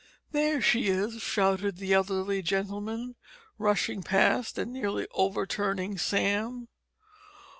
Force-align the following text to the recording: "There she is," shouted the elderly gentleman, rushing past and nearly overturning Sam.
"There 0.31 0.63
she 0.63 0.87
is," 0.87 1.21
shouted 1.21 1.77
the 1.77 1.93
elderly 1.93 2.41
gentleman, 2.41 3.17
rushing 3.59 4.01
past 4.01 4.57
and 4.57 4.73
nearly 4.73 5.07
overturning 5.13 5.99
Sam. 5.99 6.69